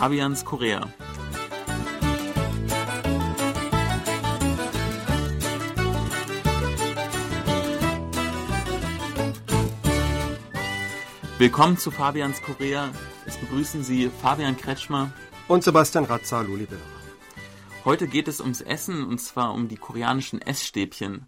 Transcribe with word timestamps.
Fabians 0.00 0.46
Korea. 0.46 0.80
Willkommen 11.36 11.76
zu 11.76 11.90
Fabians 11.90 12.40
Korea. 12.40 12.90
Es 13.26 13.36
begrüßen 13.36 13.84
Sie 13.84 14.08
Fabian 14.22 14.56
Kretschmer 14.56 15.12
und 15.48 15.64
Sebastian 15.64 16.06
Ratzer, 16.06 16.44
Lulibera. 16.44 16.80
Heute 17.84 18.08
geht 18.08 18.26
es 18.26 18.40
ums 18.40 18.62
Essen 18.62 19.04
und 19.04 19.20
zwar 19.20 19.52
um 19.52 19.68
die 19.68 19.76
koreanischen 19.76 20.40
Essstäbchen. 20.40 21.26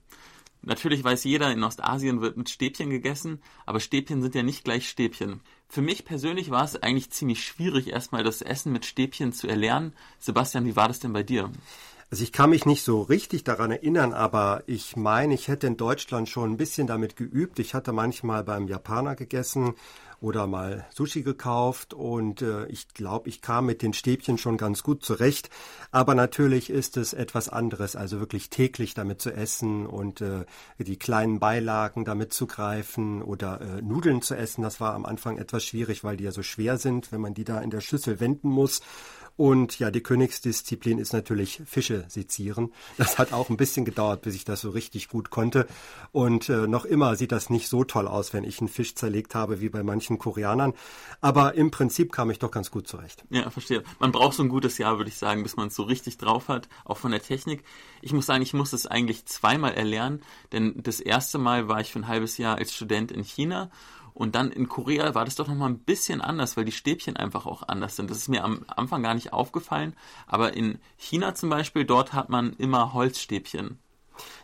Natürlich 0.62 1.04
weiß 1.04 1.24
jeder, 1.24 1.52
in 1.52 1.62
Ostasien 1.62 2.22
wird 2.22 2.38
mit 2.38 2.48
Stäbchen 2.48 2.88
gegessen, 2.88 3.42
aber 3.66 3.80
Stäbchen 3.80 4.22
sind 4.22 4.34
ja 4.34 4.42
nicht 4.42 4.64
gleich 4.64 4.88
Stäbchen. 4.88 5.42
Für 5.72 5.80
mich 5.80 6.04
persönlich 6.04 6.50
war 6.50 6.64
es 6.64 6.82
eigentlich 6.82 7.08
ziemlich 7.12 7.42
schwierig, 7.42 7.88
erstmal 7.88 8.22
das 8.22 8.42
Essen 8.42 8.72
mit 8.72 8.84
Stäbchen 8.84 9.32
zu 9.32 9.48
erlernen. 9.48 9.94
Sebastian, 10.18 10.66
wie 10.66 10.76
war 10.76 10.86
das 10.86 11.00
denn 11.00 11.14
bei 11.14 11.22
dir? 11.22 11.50
Also 12.10 12.24
ich 12.24 12.30
kann 12.30 12.50
mich 12.50 12.66
nicht 12.66 12.82
so 12.82 13.00
richtig 13.00 13.42
daran 13.42 13.70
erinnern, 13.70 14.12
aber 14.12 14.64
ich 14.66 14.96
meine, 14.96 15.32
ich 15.32 15.48
hätte 15.48 15.66
in 15.66 15.78
Deutschland 15.78 16.28
schon 16.28 16.50
ein 16.50 16.56
bisschen 16.58 16.86
damit 16.86 17.16
geübt. 17.16 17.58
Ich 17.58 17.72
hatte 17.72 17.94
manchmal 17.94 18.44
beim 18.44 18.68
Japaner 18.68 19.16
gegessen 19.16 19.72
oder 20.22 20.46
mal 20.46 20.86
Sushi 20.94 21.22
gekauft 21.22 21.94
und 21.94 22.42
äh, 22.42 22.66
ich 22.66 22.88
glaube, 22.94 23.28
ich 23.28 23.42
kam 23.42 23.66
mit 23.66 23.82
den 23.82 23.92
Stäbchen 23.92 24.38
schon 24.38 24.56
ganz 24.56 24.82
gut 24.82 25.04
zurecht. 25.04 25.50
Aber 25.90 26.14
natürlich 26.14 26.70
ist 26.70 26.96
es 26.96 27.12
etwas 27.12 27.48
anderes, 27.48 27.96
also 27.96 28.20
wirklich 28.20 28.48
täglich 28.48 28.94
damit 28.94 29.20
zu 29.20 29.32
essen 29.32 29.86
und 29.86 30.20
äh, 30.20 30.44
die 30.78 30.96
kleinen 30.96 31.40
Beilagen 31.40 32.04
damit 32.04 32.32
zu 32.32 32.46
greifen 32.46 33.20
oder 33.20 33.60
äh, 33.60 33.82
Nudeln 33.82 34.22
zu 34.22 34.36
essen. 34.36 34.62
Das 34.62 34.80
war 34.80 34.94
am 34.94 35.06
Anfang 35.06 35.38
etwas 35.38 35.64
schwierig, 35.64 36.04
weil 36.04 36.16
die 36.16 36.24
ja 36.24 36.32
so 36.32 36.42
schwer 36.42 36.78
sind, 36.78 37.10
wenn 37.10 37.20
man 37.20 37.34
die 37.34 37.44
da 37.44 37.60
in 37.60 37.70
der 37.70 37.80
Schüssel 37.80 38.20
wenden 38.20 38.48
muss. 38.48 38.80
Und 39.36 39.78
ja, 39.78 39.90
die 39.90 40.02
Königsdisziplin 40.02 40.98
ist 40.98 41.12
natürlich 41.12 41.62
Fische 41.64 42.04
sezieren. 42.08 42.72
Das 42.98 43.18
hat 43.18 43.32
auch 43.32 43.50
ein 43.50 43.56
bisschen 43.56 43.84
gedauert, 43.84 44.22
bis 44.22 44.34
ich 44.34 44.44
das 44.44 44.60
so 44.60 44.70
richtig 44.70 45.08
gut 45.08 45.30
konnte. 45.30 45.66
Und 46.12 46.48
äh, 46.48 46.68
noch 46.68 46.84
immer 46.84 47.16
sieht 47.16 47.32
das 47.32 47.50
nicht 47.50 47.68
so 47.68 47.84
toll 47.84 48.06
aus, 48.06 48.32
wenn 48.32 48.44
ich 48.44 48.60
einen 48.60 48.68
Fisch 48.68 48.94
zerlegt 48.94 49.34
habe, 49.34 49.60
wie 49.60 49.68
bei 49.68 49.82
manchen 49.82 50.11
Koreanern. 50.18 50.74
Aber 51.20 51.54
im 51.54 51.70
Prinzip 51.70 52.12
kam 52.12 52.30
ich 52.30 52.38
doch 52.38 52.50
ganz 52.50 52.70
gut 52.70 52.88
zurecht. 52.88 53.24
Ja, 53.30 53.48
verstehe. 53.50 53.82
Man 53.98 54.12
braucht 54.12 54.34
so 54.34 54.42
ein 54.42 54.48
gutes 54.48 54.78
Jahr, 54.78 54.98
würde 54.98 55.10
ich 55.10 55.16
sagen, 55.16 55.42
bis 55.42 55.56
man 55.56 55.68
es 55.68 55.74
so 55.74 55.84
richtig 55.84 56.18
drauf 56.18 56.48
hat, 56.48 56.68
auch 56.84 56.98
von 56.98 57.12
der 57.12 57.22
Technik. 57.22 57.64
Ich 58.00 58.12
muss 58.12 58.26
sagen, 58.26 58.42
ich 58.42 58.54
musste 58.54 58.76
es 58.76 58.86
eigentlich 58.86 59.26
zweimal 59.26 59.74
erlernen, 59.74 60.22
denn 60.52 60.82
das 60.82 61.00
erste 61.00 61.38
Mal 61.38 61.68
war 61.68 61.80
ich 61.80 61.92
für 61.92 62.00
ein 62.00 62.08
halbes 62.08 62.38
Jahr 62.38 62.56
als 62.56 62.74
Student 62.74 63.12
in 63.12 63.22
China 63.22 63.70
und 64.14 64.34
dann 64.34 64.52
in 64.52 64.68
Korea 64.68 65.14
war 65.14 65.24
das 65.24 65.36
doch 65.36 65.48
nochmal 65.48 65.70
ein 65.70 65.78
bisschen 65.78 66.20
anders, 66.20 66.56
weil 66.56 66.64
die 66.64 66.72
Stäbchen 66.72 67.16
einfach 67.16 67.46
auch 67.46 67.68
anders 67.68 67.96
sind. 67.96 68.10
Das 68.10 68.18
ist 68.18 68.28
mir 68.28 68.44
am 68.44 68.64
Anfang 68.68 69.02
gar 69.02 69.14
nicht 69.14 69.32
aufgefallen. 69.32 69.94
Aber 70.26 70.54
in 70.54 70.78
China 70.96 71.34
zum 71.34 71.48
Beispiel, 71.48 71.84
dort 71.84 72.12
hat 72.12 72.28
man 72.28 72.52
immer 72.54 72.92
Holzstäbchen. 72.92 73.78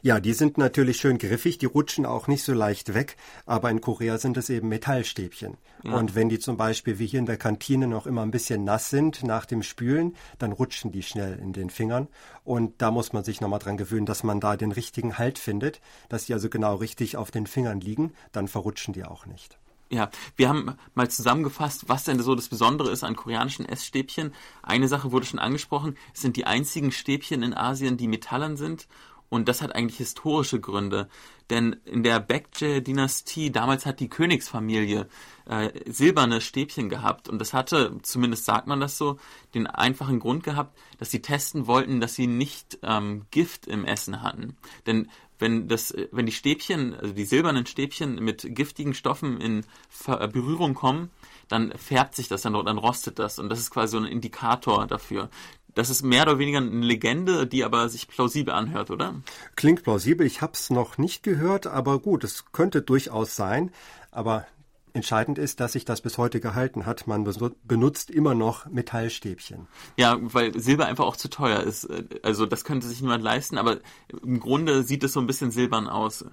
Ja, 0.03 0.21
die 0.21 0.33
sind 0.33 0.59
natürlich 0.59 0.99
schön 0.99 1.19
griffig, 1.19 1.59
die 1.59 1.67
rutschen 1.67 2.07
auch 2.07 2.29
nicht 2.29 2.43
so 2.43 2.53
leicht 2.53 2.95
weg, 2.95 3.17
aber 3.47 3.71
in 3.71 3.81
Korea 3.81 4.19
sind 4.19 4.37
es 4.37 4.51
eben 4.51 4.69
Metallstäbchen. 4.69 5.57
Ja. 5.85 5.95
Und 5.95 6.15
wenn 6.15 6.29
die 6.29 6.39
zum 6.39 6.57
Beispiel 6.57 6.99
wie 6.99 7.07
hier 7.07 7.21
in 7.21 7.27
der 7.27 7.37
Kantine 7.37 7.87
noch 7.87 8.07
immer 8.07 8.23
ein 8.23 8.31
bisschen 8.31 8.65
nass 8.65 8.91
sind 8.91 9.23
nach 9.25 9.47
dem 9.47 9.63
Spülen, 9.63 10.17
dann 10.39 10.53
rutschen 10.53 10.93
die 10.93 11.03
schnell 11.03 11.39
in 11.39 11.53
den 11.53 11.71
Fingern. 11.71 12.09
Und 12.45 12.81
da 12.81 12.91
muss 12.91 13.13
man 13.13 13.25
sich 13.25 13.41
nochmal 13.41 13.59
dran 13.59 13.77
gewöhnen, 13.77 14.07
dass 14.07 14.23
man 14.23 14.41
da 14.41 14.57
den 14.57 14.73
richtigen 14.73 15.19
Halt 15.19 15.39
findet, 15.39 15.81
dass 16.09 16.27
die 16.27 16.35
also 16.35 16.49
genau 16.49 16.77
richtig 16.77 17.17
auf 17.17 17.31
den 17.31 17.47
Fingern 17.47 17.81
liegen, 17.81 18.13
dann 18.33 18.49
verrutschen 18.49 18.95
die 18.95 19.05
auch 19.05 19.27
nicht. 19.27 19.59
Ja, 19.91 20.11
wir 20.37 20.51
haben 20.51 20.77
mal 20.95 21.11
zusammengefasst, 21.11 21.89
was 21.89 22.05
denn 22.05 22.21
so 22.21 22.35
das 22.35 22.49
Besondere 22.49 22.91
ist 22.91 23.05
an 23.05 23.17
koreanischen 23.17 23.65
Essstäbchen. 23.65 24.35
Eine 24.63 24.87
Sache 24.87 25.13
wurde 25.13 25.25
schon 25.25 25.39
angesprochen, 25.39 25.97
es 26.13 26.21
sind 26.21 26.37
die 26.37 26.45
einzigen 26.45 26.93
Stäbchen 26.93 27.43
in 27.43 27.55
Asien, 27.55 27.97
die 27.97 28.07
metallern 28.07 28.59
sind. 28.59 28.87
Und 29.31 29.49
das 29.49 29.61
hat 29.61 29.75
eigentlich 29.75 29.99
historische 29.99 30.61
Gründe. 30.61 31.09
Denn 31.51 31.77
in 31.85 32.03
der 32.03 32.21
Baekje-Dynastie, 32.21 33.51
damals 33.51 33.87
hat 33.87 34.01
die 34.01 34.09
Königsfamilie 34.09 35.09
äh, 35.47 35.71
silberne 35.91 36.41
Stäbchen 36.41 36.89
gehabt. 36.89 37.29
Und 37.29 37.39
das 37.39 37.53
hatte, 37.53 37.99
zumindest 38.03 38.45
sagt 38.45 38.67
man 38.67 38.81
das 38.81 38.99
so, 38.99 39.19
den 39.55 39.67
einfachen 39.67 40.19
Grund 40.19 40.45
gehabt, 40.45 40.79
dass 40.99 41.11
sie 41.11 41.23
testen 41.23 41.67
wollten, 41.67 42.01
dass 42.01 42.15
sie 42.15 42.27
nicht 42.27 42.79
ähm, 42.83 43.27
Gift 43.31 43.67
im 43.67 43.85
Essen 43.85 44.23
hatten. 44.23 44.57
Denn 44.87 45.09
wenn 45.39 45.69
das, 45.69 45.95
wenn 46.13 46.27
die 46.27 46.33
Stäbchen, 46.33 46.95
also 46.95 47.15
die 47.15 47.25
silbernen 47.25 47.67
Stäbchen 47.67 48.17
mit 48.17 48.47
giftigen 48.49 48.95
Stoffen 48.95 49.41
in 49.41 49.65
äh, 50.07 50.29
Berührung 50.29 50.75
kommen, 50.75 51.11
dann 51.49 51.73
färbt 51.73 52.15
sich 52.15 52.29
das, 52.29 52.43
dann, 52.43 52.53
dann 52.53 52.79
rostet 52.79 53.19
das. 53.19 53.39
Und 53.39 53.49
das 53.49 53.59
ist 53.59 53.71
quasi 53.71 53.93
so 53.93 53.99
ein 53.99 54.05
Indikator 54.05 54.87
dafür. 54.87 55.31
Das 55.75 55.91
ist 55.91 56.03
mehr 56.03 56.23
oder 56.23 56.39
weniger 56.39 56.59
eine 56.59 56.85
Legende, 56.85 57.47
die 57.47 57.63
aber 57.63 57.89
sich 57.89 58.09
plausibel 58.09 58.53
anhört, 58.53 58.91
oder? 58.91 59.23
Klingt 59.55 59.85
plausibel. 59.85 60.27
Ich 60.27 60.43
habe 60.43 60.55
es 60.55 60.71
noch 60.71 60.99
nicht 60.99 61.23
gehört, 61.23 61.67
aber 61.67 62.01
gut, 62.01 62.25
es 62.25 62.47
könnte 62.53 62.83
durchaus 62.83 63.37
sein. 63.37 63.71
Aber 64.11 64.47
Entscheidend 64.93 65.39
ist, 65.39 65.61
dass 65.61 65.73
sich 65.73 65.85
das 65.85 66.01
bis 66.01 66.19
heute 66.19 66.41
gehalten 66.41 66.87
hat. 66.87 67.07
Man 67.07 67.25
benutzt 67.65 68.11
immer 68.11 68.35
noch 68.35 68.67
Metallstäbchen. 68.67 69.67
Ja, 69.97 70.19
weil 70.21 70.59
Silber 70.59 70.87
einfach 70.87 71.05
auch 71.05 71.17
zu 71.17 71.29
teuer 71.29 71.61
ist. 71.61 71.89
Also 72.23 72.47
das 72.47 72.65
könnte 72.65 72.87
sich 72.87 73.01
niemand 73.01 73.23
leisten, 73.23 73.59
aber 73.59 73.79
im 74.23 74.41
Grunde 74.41 74.83
sieht 74.83 75.05
es 75.05 75.13
so 75.13 75.21
ein 75.21 75.27
bisschen 75.27 75.51
silbern 75.51 75.89
aus. 75.89 76.25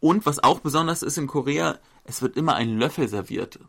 Und 0.00 0.24
was 0.26 0.42
auch 0.42 0.60
besonders 0.60 1.02
ist 1.02 1.18
in 1.18 1.26
Korea, 1.26 1.78
es 2.04 2.22
wird 2.22 2.36
immer 2.36 2.54
ein 2.54 2.78
Löffel 2.78 3.08
serviert. 3.08 3.60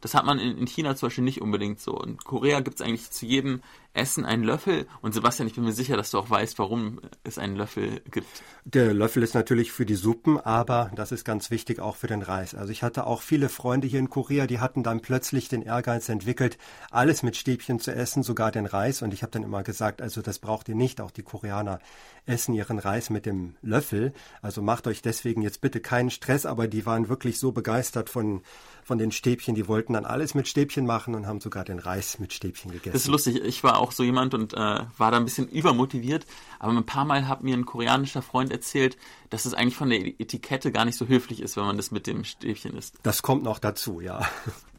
Das 0.00 0.14
hat 0.14 0.24
man 0.24 0.38
in, 0.38 0.58
in 0.58 0.66
China 0.66 0.94
zum 0.94 1.08
Beispiel 1.08 1.24
nicht 1.24 1.40
unbedingt 1.40 1.80
so. 1.80 2.00
In 2.00 2.18
Korea 2.18 2.60
gibt 2.60 2.80
es 2.80 2.86
eigentlich 2.86 3.10
zu 3.10 3.26
jedem 3.26 3.62
Essen 3.94 4.24
einen 4.24 4.44
Löffel. 4.44 4.86
Und 5.00 5.12
Sebastian, 5.12 5.48
ich 5.48 5.54
bin 5.54 5.64
mir 5.64 5.72
sicher, 5.72 5.96
dass 5.96 6.10
du 6.10 6.18
auch 6.18 6.30
weißt, 6.30 6.58
warum 6.58 7.00
es 7.24 7.38
einen 7.38 7.56
Löffel 7.56 8.00
gibt. 8.10 8.28
Der 8.64 8.94
Löffel 8.94 9.22
ist 9.22 9.34
natürlich 9.34 9.72
für 9.72 9.86
die 9.86 9.94
Suppen, 9.94 10.38
aber 10.38 10.90
das 10.94 11.10
ist 11.10 11.24
ganz 11.24 11.50
wichtig 11.50 11.80
auch 11.80 11.96
für 11.96 12.06
den 12.06 12.22
Reis. 12.22 12.54
Also 12.54 12.70
ich 12.70 12.82
hatte 12.82 13.06
auch 13.06 13.22
viele 13.22 13.48
Freunde 13.48 13.86
hier 13.86 13.98
in 13.98 14.10
Korea, 14.10 14.46
die 14.46 14.60
hatten 14.60 14.82
dann 14.82 15.00
plötzlich 15.00 15.48
den 15.48 15.62
Ehrgeiz 15.62 16.08
entwickelt, 16.08 16.58
alles 16.90 17.22
mit 17.22 17.36
Stäbchen 17.36 17.80
zu 17.80 17.94
essen, 17.94 18.22
sogar 18.22 18.52
den 18.52 18.66
Reis. 18.66 19.02
Und 19.02 19.12
ich 19.12 19.22
habe 19.22 19.32
dann 19.32 19.42
immer 19.42 19.62
gesagt, 19.62 20.02
also 20.02 20.22
das 20.22 20.38
braucht 20.38 20.68
ihr 20.68 20.74
nicht. 20.74 21.00
Auch 21.00 21.10
die 21.10 21.22
Koreaner 21.22 21.80
essen 22.26 22.54
ihren 22.54 22.78
Reis 22.78 23.10
mit 23.10 23.26
dem 23.26 23.56
Löffel. 23.62 24.12
Also 24.42 24.62
macht 24.62 24.86
euch 24.86 25.02
deswegen 25.02 25.42
jetzt 25.42 25.60
bitte 25.60 25.80
keinen 25.80 26.10
Stress. 26.10 26.46
Aber 26.46 26.68
die 26.68 26.86
waren 26.86 27.08
wirklich 27.08 27.38
so 27.38 27.52
begeistert 27.52 28.10
von, 28.10 28.42
von 28.84 28.98
den 28.98 29.12
Stäbchen, 29.12 29.54
die 29.54 29.66
wollten 29.66 29.94
dann 29.94 30.04
alles 30.04 30.34
mit 30.34 30.46
Stäbchen 30.46 30.86
machen 30.86 31.14
und 31.14 31.26
haben 31.26 31.40
sogar 31.40 31.64
den 31.64 31.78
Reis 31.78 32.18
mit 32.18 32.32
Stäbchen 32.32 32.70
gegessen. 32.70 32.92
Das 32.92 33.02
ist 33.02 33.08
lustig. 33.08 33.42
Ich 33.44 33.64
war 33.64 33.77
auch 33.78 33.92
so 33.92 34.02
jemand 34.02 34.34
und 34.34 34.54
äh, 34.54 34.56
war 34.56 35.10
da 35.10 35.16
ein 35.16 35.24
bisschen 35.24 35.48
übermotiviert. 35.48 36.26
Aber 36.58 36.72
ein 36.72 36.86
paar 36.86 37.04
Mal 37.04 37.28
hat 37.28 37.42
mir 37.42 37.56
ein 37.56 37.66
koreanischer 37.66 38.22
Freund 38.22 38.50
erzählt, 38.50 38.96
dass 39.30 39.44
es 39.44 39.54
eigentlich 39.54 39.76
von 39.76 39.90
der 39.90 40.04
Etikette 40.20 40.72
gar 40.72 40.84
nicht 40.84 40.96
so 40.96 41.06
höflich 41.06 41.40
ist, 41.40 41.56
wenn 41.56 41.64
man 41.64 41.76
das 41.76 41.90
mit 41.90 42.06
dem 42.06 42.24
Stäbchen 42.24 42.76
isst. 42.76 42.96
Das 43.02 43.22
kommt 43.22 43.42
noch 43.42 43.58
dazu, 43.58 44.00
ja. 44.00 44.28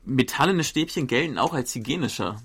Metallene 0.05 0.63
Stäbchen 0.63 1.07
gelten 1.07 1.37
auch 1.37 1.53
als 1.53 1.73
hygienischer. 1.75 2.37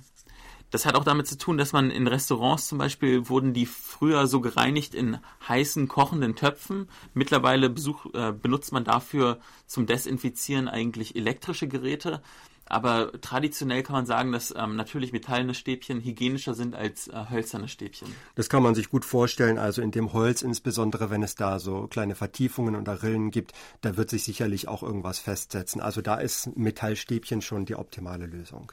Das 0.75 0.87
hat 0.87 0.97
auch 0.97 1.05
damit 1.05 1.29
zu 1.29 1.39
tun, 1.39 1.57
dass 1.57 1.73
man 1.73 1.93
in 1.93 2.09
Restaurants 2.09 2.67
zum 2.67 2.79
Beispiel 2.79 3.29
wurden 3.29 3.53
die 3.53 3.65
früher 3.65 4.27
so 4.27 4.41
gereinigt 4.41 4.93
in 4.93 5.19
heißen, 5.49 5.87
kochenden 5.87 6.35
Töpfen. 6.35 6.89
Mittlerweile 7.15 7.71
besuch, 7.71 8.07
äh, 8.13 8.33
benutzt 8.33 8.73
man 8.73 8.83
dafür 8.83 9.39
zum 9.69 9.87
Desinfizieren 9.87 10.67
eigentlich 10.67 11.15
elektrische 11.15 11.69
Geräte. 11.69 12.23
Aber 12.67 13.13
traditionell 13.21 13.83
kann 13.83 13.95
man 13.95 14.07
sagen, 14.07 14.33
dass 14.33 14.55
ähm, 14.57 14.77
natürlich 14.77 15.13
metallene 15.13 15.55
Stäbchen 15.55 16.01
hygienischer 16.01 16.55
sind 16.55 16.75
als 16.75 17.09
äh, 17.09 17.27
hölzerne 17.31 17.69
Stäbchen. 17.69 18.09
Das 18.37 18.49
kann 18.49 18.63
man 18.63 18.75
sich 18.75 18.89
gut 18.89 19.05
vorstellen. 19.05 19.59
Also 19.59 19.83
in 19.83 19.91
dem 19.91 20.13
Holz, 20.13 20.43
insbesondere 20.43 21.11
wenn 21.11 21.23
es 21.23 21.35
da 21.35 21.59
so 21.59 21.87
kleine 21.87 22.15
Vertiefungen 22.15 22.75
oder 22.75 23.03
Rillen 23.03 23.31
gibt, 23.31 23.53
da 23.83 23.97
wird 23.97 24.11
sich 24.11 24.25
sicherlich 24.25 24.67
auch 24.69 24.83
irgendwas 24.83 25.19
festsetzen. 25.19 25.81
Also 25.81 26.01
da 26.01 26.17
ist 26.17 26.57
Metallstäbchen 26.57 27.43
schon 27.43 27.67
die 27.67 27.77
optimale 27.77 28.27
Lösung. 28.27 28.73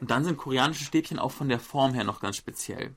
Und 0.00 0.10
dann 0.10 0.24
sind 0.24 0.38
koreanische 0.38 0.84
Stäbchen 0.84 1.18
auch 1.18 1.30
von 1.30 1.48
der 1.48 1.60
Form 1.60 1.94
her 1.94 2.04
noch 2.04 2.20
ganz 2.20 2.36
speziell. 2.36 2.94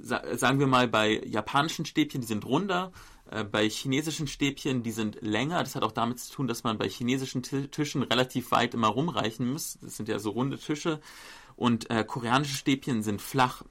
Sa 0.00 0.22
sagen 0.36 0.58
wir 0.58 0.66
mal, 0.66 0.88
bei 0.88 1.22
japanischen 1.24 1.84
Stäbchen, 1.84 2.20
die 2.20 2.26
sind 2.26 2.44
runder, 2.44 2.92
äh, 3.30 3.44
bei 3.44 3.68
chinesischen 3.68 4.26
Stäbchen, 4.26 4.82
die 4.82 4.90
sind 4.90 5.18
länger. 5.20 5.60
Das 5.60 5.74
hat 5.74 5.82
auch 5.82 5.92
damit 5.92 6.20
zu 6.20 6.32
tun, 6.32 6.46
dass 6.46 6.64
man 6.64 6.78
bei 6.78 6.88
chinesischen 6.88 7.42
Tischen 7.42 8.02
relativ 8.02 8.50
weit 8.50 8.74
immer 8.74 8.88
rumreichen 8.88 9.50
muss. 9.50 9.78
Das 9.80 9.96
sind 9.96 10.08
ja 10.08 10.18
so 10.18 10.30
runde 10.30 10.58
Tische. 10.58 11.00
Und 11.56 11.90
äh, 11.90 12.04
koreanische 12.04 12.56
Stäbchen 12.56 13.02
sind 13.02 13.20
flach. 13.20 13.62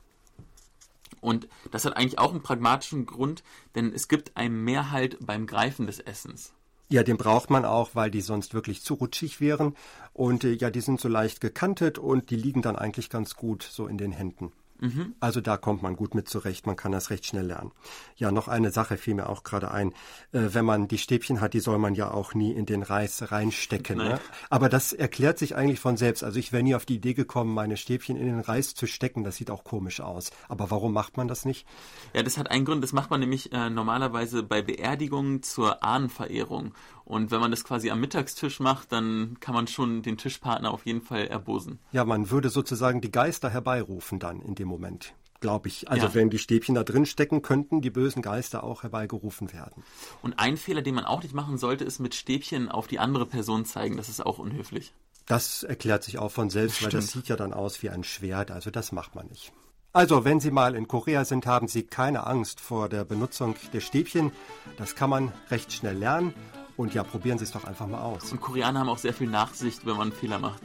Und 1.19 1.47
das 1.69 1.85
hat 1.85 1.95
eigentlich 1.95 2.17
auch 2.17 2.31
einen 2.31 2.41
pragmatischen 2.41 3.05
Grund, 3.05 3.43
denn 3.75 3.93
es 3.93 4.07
gibt 4.07 4.35
einen 4.35 4.63
Mehrhalt 4.63 5.17
beim 5.21 5.45
Greifen 5.45 5.85
des 5.85 5.99
Essens. 5.99 6.53
Ja, 6.89 7.03
den 7.03 7.17
braucht 7.17 7.49
man 7.49 7.63
auch, 7.63 7.91
weil 7.93 8.11
die 8.11 8.21
sonst 8.21 8.53
wirklich 8.53 8.81
zu 8.81 8.95
rutschig 8.95 9.39
wären. 9.39 9.75
Und 10.13 10.43
äh, 10.43 10.53
ja, 10.53 10.69
die 10.69 10.81
sind 10.81 10.99
so 10.99 11.07
leicht 11.07 11.39
gekantet 11.39 11.99
und 11.99 12.31
die 12.31 12.35
liegen 12.35 12.61
dann 12.61 12.75
eigentlich 12.75 13.09
ganz 13.09 13.35
gut 13.35 13.63
so 13.63 13.87
in 13.87 13.97
den 13.97 14.11
Händen. 14.11 14.51
Mhm. 14.81 15.15
Also 15.19 15.41
da 15.41 15.57
kommt 15.57 15.83
man 15.83 15.95
gut 15.95 16.15
mit 16.15 16.27
zurecht, 16.27 16.65
man 16.65 16.75
kann 16.75 16.91
das 16.91 17.11
recht 17.11 17.25
schnell 17.25 17.45
lernen. 17.45 17.71
Ja, 18.15 18.31
noch 18.31 18.47
eine 18.47 18.71
Sache 18.71 18.97
fiel 18.97 19.13
mir 19.13 19.29
auch 19.29 19.43
gerade 19.43 19.71
ein. 19.71 19.89
Äh, 20.31 20.49
wenn 20.53 20.65
man 20.65 20.87
die 20.87 20.97
Stäbchen 20.97 21.39
hat, 21.39 21.53
die 21.53 21.59
soll 21.59 21.77
man 21.77 21.93
ja 21.93 22.11
auch 22.11 22.33
nie 22.33 22.51
in 22.51 22.65
den 22.65 22.81
Reis 22.81 23.31
reinstecken. 23.31 23.97
Ne? 23.97 24.19
Aber 24.49 24.69
das 24.69 24.91
erklärt 24.91 25.37
sich 25.37 25.55
eigentlich 25.55 25.79
von 25.79 25.97
selbst. 25.97 26.23
Also 26.23 26.39
ich 26.39 26.51
wäre 26.51 26.63
nie 26.63 26.73
auf 26.73 26.85
die 26.85 26.95
Idee 26.95 27.13
gekommen, 27.13 27.53
meine 27.53 27.77
Stäbchen 27.77 28.17
in 28.17 28.25
den 28.25 28.39
Reis 28.39 28.73
zu 28.73 28.87
stecken. 28.87 29.23
Das 29.23 29.35
sieht 29.35 29.51
auch 29.51 29.63
komisch 29.63 30.01
aus. 30.01 30.31
Aber 30.49 30.71
warum 30.71 30.93
macht 30.93 31.15
man 31.15 31.27
das 31.27 31.45
nicht? 31.45 31.67
Ja, 32.13 32.23
das 32.23 32.39
hat 32.39 32.49
einen 32.49 32.65
Grund. 32.65 32.83
Das 32.83 32.91
macht 32.91 33.11
man 33.11 33.19
nämlich 33.19 33.53
äh, 33.53 33.69
normalerweise 33.69 34.41
bei 34.41 34.63
Beerdigungen 34.63 35.43
zur 35.43 35.83
Ahnenverehrung. 35.83 36.73
Und 37.05 37.29
wenn 37.29 37.41
man 37.41 37.51
das 37.51 37.65
quasi 37.65 37.91
am 37.91 37.99
Mittagstisch 37.99 38.59
macht, 38.61 38.91
dann 38.91 39.35
kann 39.41 39.53
man 39.53 39.67
schon 39.67 40.01
den 40.01 40.17
Tischpartner 40.17 40.71
auf 40.71 40.85
jeden 40.85 41.01
Fall 41.01 41.27
erbosen. 41.27 41.79
Ja, 41.91 42.05
man 42.05 42.29
würde 42.29 42.49
sozusagen 42.49 43.01
die 43.01 43.11
Geister 43.11 43.49
herbeirufen 43.49 44.17
dann 44.17 44.39
in 44.41 44.55
dem 44.55 44.70
Moment 44.71 45.13
glaube 45.41 45.67
ich. 45.67 45.89
Also 45.89 46.05
ja. 46.05 46.13
wenn 46.13 46.29
die 46.29 46.37
Stäbchen 46.37 46.75
da 46.75 46.83
drin 46.83 47.05
stecken, 47.05 47.41
könnten 47.41 47.81
die 47.81 47.89
bösen 47.89 48.21
Geister 48.21 48.63
auch 48.63 48.83
herbeigerufen 48.83 49.51
werden. 49.51 49.83
Und 50.21 50.39
ein 50.39 50.55
Fehler, 50.55 50.83
den 50.83 50.95
man 50.95 51.05
auch 51.05 51.23
nicht 51.23 51.33
machen 51.33 51.57
sollte, 51.57 51.83
ist 51.83 51.99
mit 51.99 52.15
Stäbchen 52.15 52.69
auf 52.69 52.87
die 52.87 52.99
andere 52.99 53.25
Person 53.25 53.65
zeigen. 53.65 53.97
Das 53.97 54.07
ist 54.07 54.23
auch 54.23 54.37
unhöflich. 54.37 54.93
Das 55.25 55.63
erklärt 55.63 56.03
sich 56.03 56.17
auch 56.19 56.31
von 56.31 56.49
selbst, 56.49 56.77
Stimmt. 56.77 56.93
weil 56.93 57.01
das 57.01 57.11
sieht 57.11 57.27
ja 57.27 57.35
dann 57.35 57.53
aus 57.53 57.81
wie 57.83 57.89
ein 57.89 58.03
Schwert. 58.03 58.51
Also 58.51 58.69
das 58.69 58.91
macht 58.91 59.15
man 59.15 59.27
nicht. 59.27 59.51
Also, 59.93 60.23
wenn 60.23 60.39
Sie 60.39 60.51
mal 60.51 60.73
in 60.75 60.87
Korea 60.87 61.25
sind, 61.25 61.45
haben 61.45 61.67
Sie 61.67 61.83
keine 61.83 62.25
Angst 62.25 62.61
vor 62.61 62.87
der 62.87 63.03
Benutzung 63.03 63.55
der 63.73 63.81
Stäbchen. 63.81 64.31
Das 64.77 64.95
kann 64.95 65.09
man 65.09 65.33
recht 65.49 65.73
schnell 65.73 65.97
lernen. 65.97 66.33
Und 66.77 66.93
ja, 66.93 67.03
probieren 67.03 67.37
Sie 67.37 67.43
es 67.43 67.51
doch 67.51 67.65
einfach 67.65 67.87
mal 67.87 68.01
aus. 68.01 68.31
Und 68.31 68.39
Koreaner 68.39 68.79
haben 68.79 68.89
auch 68.89 68.97
sehr 68.97 69.13
viel 69.13 69.27
Nachsicht, 69.27 69.85
wenn 69.85 69.97
man 69.97 70.03
einen 70.09 70.13
Fehler 70.13 70.39
macht. 70.39 70.61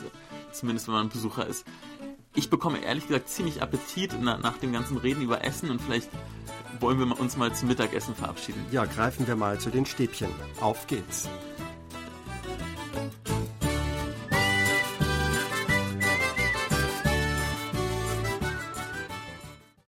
Zumindest 0.52 0.86
wenn 0.86 0.94
man 0.94 1.06
ein 1.06 1.10
Besucher 1.10 1.44
ist. 1.46 1.66
Ich 2.36 2.50
bekomme 2.50 2.84
ehrlich 2.84 3.06
gesagt 3.06 3.30
ziemlich 3.30 3.62
Appetit 3.62 4.20
nach, 4.20 4.58
dem 4.58 4.72
ganzen 4.72 4.98
Reden 4.98 5.22
über 5.22 5.42
Essen 5.42 5.70
und 5.70 5.80
vielleicht 5.80 6.10
wollen 6.80 6.98
wir 6.98 7.18
uns 7.18 7.36
mal 7.38 7.54
zum 7.54 7.68
Mittagessen 7.68 8.14
verabschieden. 8.14 8.62
Ja, 8.70 8.84
greifen 8.84 9.26
wir 9.26 9.36
mal 9.36 9.58
zu 9.58 9.70
den 9.70 9.86
Stäbchen. 9.86 10.28
Auf 10.60 10.86
geht's. 10.86 11.30